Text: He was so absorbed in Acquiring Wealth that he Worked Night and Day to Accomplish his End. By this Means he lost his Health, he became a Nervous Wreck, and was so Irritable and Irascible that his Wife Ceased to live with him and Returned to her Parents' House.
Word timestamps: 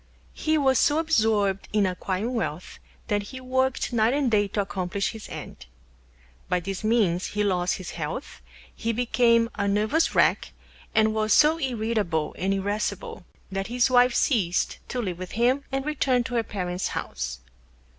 He 0.33 0.57
was 0.57 0.79
so 0.79 0.97
absorbed 0.97 1.67
in 1.71 1.85
Acquiring 1.85 2.33
Wealth 2.33 2.79
that 3.07 3.21
he 3.21 3.39
Worked 3.39 3.93
Night 3.93 4.15
and 4.15 4.31
Day 4.31 4.47
to 4.47 4.61
Accomplish 4.61 5.11
his 5.11 5.29
End. 5.29 5.67
By 6.49 6.59
this 6.59 6.83
Means 6.83 7.27
he 7.27 7.43
lost 7.43 7.75
his 7.75 7.91
Health, 7.91 8.41
he 8.75 8.93
became 8.93 9.51
a 9.53 9.67
Nervous 9.67 10.15
Wreck, 10.15 10.53
and 10.95 11.13
was 11.13 11.33
so 11.33 11.59
Irritable 11.59 12.35
and 12.39 12.51
Irascible 12.51 13.25
that 13.51 13.67
his 13.67 13.91
Wife 13.91 14.15
Ceased 14.15 14.79
to 14.87 14.99
live 15.03 15.19
with 15.19 15.33
him 15.33 15.65
and 15.71 15.85
Returned 15.85 16.25
to 16.25 16.33
her 16.33 16.41
Parents' 16.43 16.87
House. 16.87 17.41